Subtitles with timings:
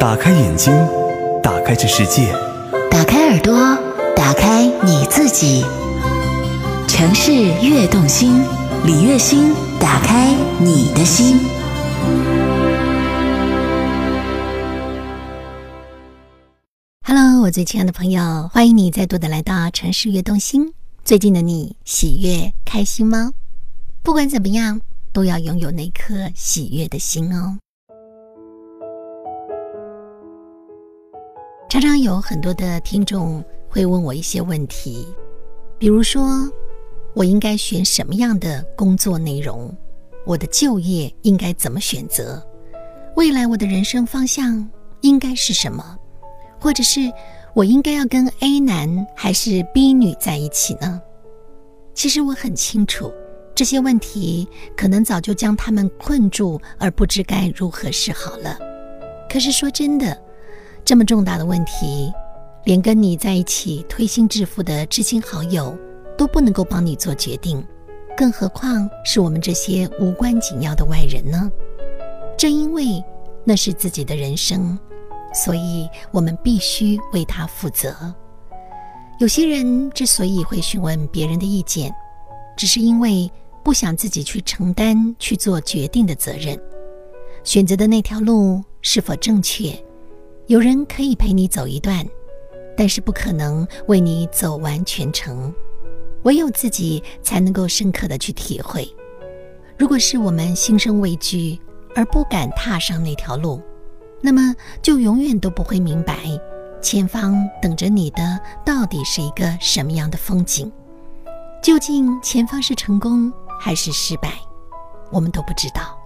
[0.00, 0.72] 打开眼睛，
[1.42, 2.32] 打开这世界；
[2.90, 3.54] 打开耳朵，
[4.16, 5.62] 打开你自己。
[6.88, 8.42] 城市悦动心，
[8.86, 11.38] 李月心，打开你的心。
[17.06, 20.72] Hello，我最亲爱的朋友，欢迎你再度的来到城市悦动心。
[21.04, 23.34] 最近的你喜悦开心吗？
[24.02, 24.80] 不管怎么样，
[25.12, 27.58] 都要拥有那颗喜悦的心哦。
[31.70, 35.06] 常常有很多的听众会问我一些问题，
[35.78, 36.50] 比如说，
[37.14, 39.72] 我应该选什么样的工作内容？
[40.26, 42.44] 我的就业应该怎么选择？
[43.14, 44.68] 未来我的人生方向
[45.02, 45.96] 应该是什么？
[46.58, 47.02] 或者是
[47.54, 51.00] 我应该要跟 A 男还是 B 女在一起呢？
[51.94, 53.12] 其实我很清楚，
[53.54, 58.58] 这些问题可能早就将他们困住，而不知该如何是好了。
[59.30, 60.20] 可是说真的。
[60.90, 62.12] 这么重大的问题，
[62.64, 65.78] 连跟你在一起推心置腹的知心好友
[66.18, 67.64] 都不能够帮你做决定，
[68.16, 71.48] 更何况是我们这些无关紧要的外人呢？
[72.36, 73.00] 正因为
[73.44, 74.76] 那是自己的人生，
[75.32, 77.94] 所以我们必须为他负责。
[79.20, 81.94] 有些人之所以会询问别人的意见，
[82.56, 83.30] 只是因为
[83.62, 86.60] 不想自己去承担去做决定的责任，
[87.44, 89.72] 选择的那条路是否正确？
[90.50, 92.04] 有人可以陪你走一段，
[92.76, 95.54] 但是不可能为你走完全程。
[96.24, 98.92] 唯有自己才能够深刻的去体会。
[99.78, 101.56] 如果是我们心生畏惧
[101.94, 103.62] 而不敢踏上那条路，
[104.20, 106.16] 那么就永远都不会明白
[106.82, 110.70] 前方等着你的到底是一个什么样的风景。
[111.62, 114.32] 究竟前方是成功还是失败，
[115.12, 115.96] 我们都不知道。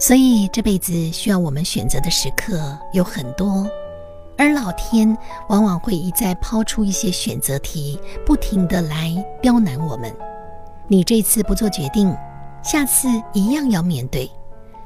[0.00, 3.70] 所以这辈子需要我们选择的时刻有很多，
[4.38, 5.14] 而老天
[5.50, 10.10] 往往会一再抛出一些选择题，不停的来刁难我们。
[10.88, 12.16] 你这次不做决定，
[12.62, 14.28] 下次一样要面对，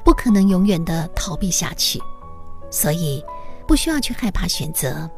[0.05, 2.01] 不可能永远的逃避下去。
[2.69, 3.25] 所以
[3.69, 5.09] 不需要去害怕选择，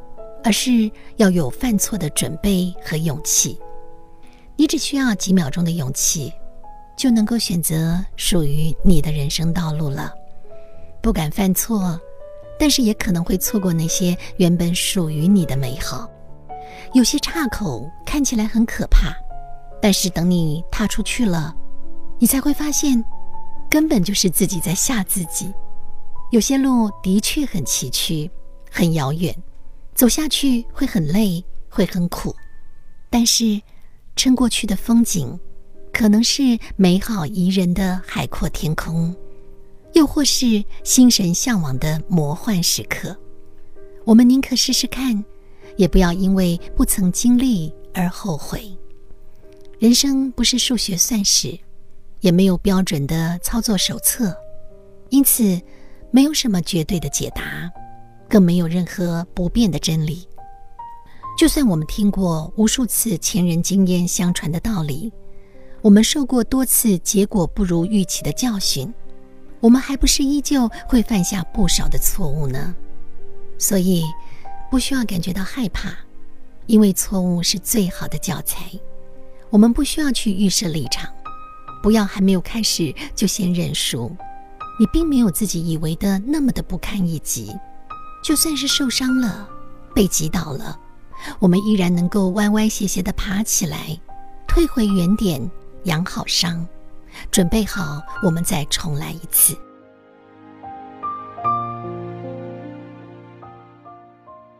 [0.44, 3.59] 而是要有犯错的准备和勇气。
[4.56, 6.31] 你只需要几秒钟的勇气。
[6.97, 10.12] 就能够选择属于你的人生道路了。
[11.03, 12.01] 不敢犯错，
[12.59, 16.11] 但是也可能会错过那些原本属于你的美好。
[16.95, 19.15] 有些岔口看起来很可怕，
[19.81, 21.55] 但是等你踏出去了，
[22.19, 23.05] 你才会发现，
[23.69, 25.53] 根本就是自己在吓自己。
[26.33, 28.28] 有些路的确很崎岖、
[28.71, 29.34] 很遥远，
[29.95, 32.34] 走下去会很累、会很苦，
[33.11, 33.61] 但是
[34.17, 35.39] 撑过去的风景。
[35.97, 39.17] 可能是美好宜人的海阔天空，
[39.95, 43.17] 又或是心神向往的魔幻时刻。
[44.05, 45.25] 我们宁可试试看，
[45.79, 48.71] 也不要因为不曾经历而后悔。
[49.79, 51.59] 人生不是数学算式，
[52.21, 54.37] 也没有标准的操作手册，
[55.09, 55.59] 因此
[56.11, 57.73] 没有什么绝对的解答，
[58.28, 60.28] 更没有任何不变的真理。
[61.39, 65.11] 就算我们听过无数次前人经验相传的道理。
[65.86, 68.92] 我们受过多次结果不如预期的教训，
[69.60, 72.74] 我们还不是依旧会犯下不少的错误呢？
[73.56, 74.02] 所以，
[74.69, 75.91] 不需要感觉到害怕，
[76.66, 78.69] 因为错误是最好的教材。
[79.48, 81.08] 我们不需要去预设立场，
[81.84, 84.10] 不要还没有开始就先认输。
[84.80, 87.54] 你并没有自己以为的那么的不堪一击。
[88.24, 89.48] 就算是受伤了，
[89.94, 90.76] 被击倒了，
[91.38, 93.97] 我们依然能够歪歪斜斜的爬起来，
[94.48, 95.48] 退回原点。
[95.86, 96.66] 养好伤，
[97.30, 99.56] 准备好，我们再重来一次。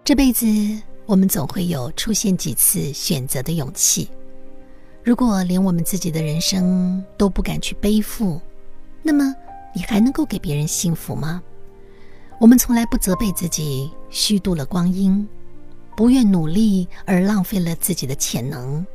[0.05, 0.47] 这辈子，
[1.05, 4.09] 我们总会有出现几次选择的勇气。
[5.03, 8.41] 如果连我们自己的人生都不敢去背负，
[9.03, 9.35] 那么
[9.75, 11.43] 你还能够给别人幸福吗？
[12.39, 15.29] 我们从来不责备自己虚度了光阴，
[15.97, 18.87] 不愿努力而浪费了自己的潜能。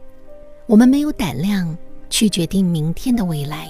[0.66, 1.78] 我们没有胆量。
[2.12, 3.68] 去决定明天的未来，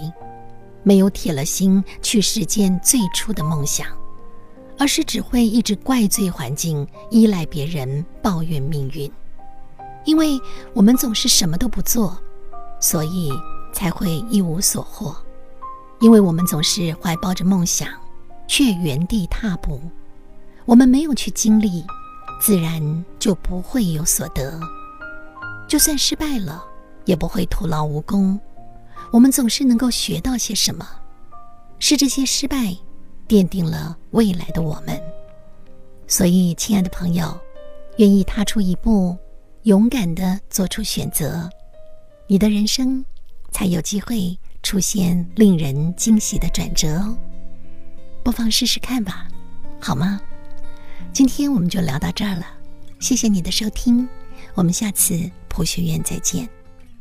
[0.83, 3.87] 没有铁了心去实践最初的梦想，
[4.77, 9.09] 而是只会一直怪罪环境、依赖别人、抱怨命运。
[10.03, 10.37] 因为
[10.73, 12.17] 我们总是什么都不做，
[12.81, 13.31] 所以
[13.71, 15.15] 才会一无所获。
[15.99, 17.87] 因为我们总是怀抱着梦想，
[18.47, 19.79] 却原地踏步。
[20.65, 21.85] 我们没有去经历，
[22.41, 24.59] 自然就不会有所得。
[25.67, 26.65] 就算失败了。
[27.05, 28.39] 也不会徒劳无功，
[29.11, 30.87] 我们总是能够学到些什么，
[31.79, 32.75] 是这些失败
[33.27, 35.01] 奠定了未来的我们。
[36.07, 37.39] 所以，亲爱的朋友，
[37.97, 39.17] 愿意踏出一步，
[39.63, 41.49] 勇敢的做出选择，
[42.27, 43.03] 你的人生
[43.51, 47.17] 才有机会出现令人惊喜的转折哦。
[48.23, 49.27] 不妨试试看吧，
[49.79, 50.21] 好吗？
[51.13, 52.45] 今天我们就聊到这儿了，
[52.99, 54.07] 谢谢你的收听，
[54.53, 56.47] 我们下次普学院再见，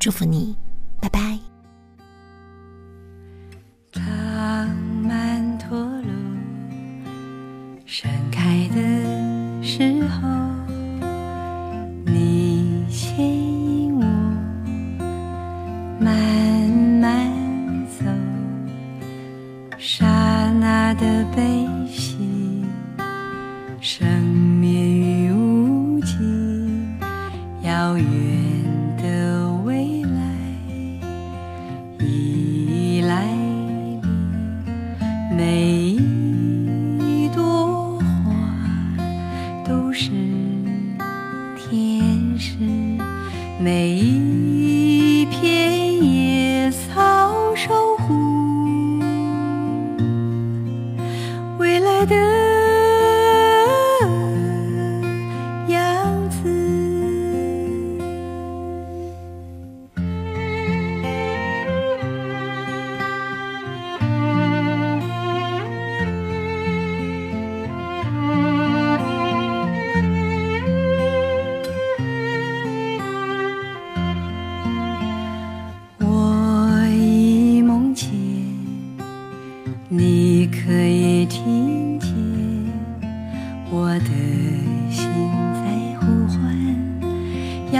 [0.01, 0.57] 祝福你，
[0.99, 1.50] 拜拜。
[35.33, 35.95] 每
[36.99, 38.03] 一朵花
[39.65, 40.11] 都是
[41.55, 42.57] 天使，
[43.59, 48.99] 每一片野草守护。
[51.57, 52.15] 未来的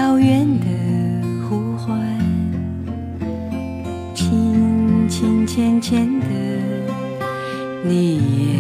[0.01, 0.65] 遥远的
[1.47, 1.95] 呼唤，
[4.15, 6.25] 轻轻浅浅的，
[7.83, 8.50] 你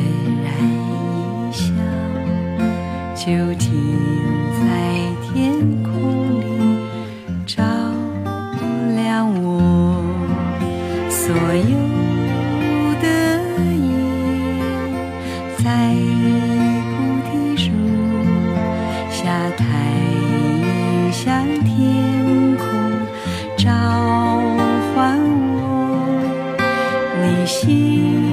[27.21, 28.30] 你心。